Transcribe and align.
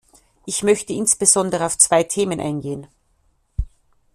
Ich 0.47 0.63
möchte 0.63 0.93
insbesondere 0.93 1.63
auf 1.63 1.77
zwei 1.77 2.01
Themen 2.03 2.39
eingehen. 2.39 2.87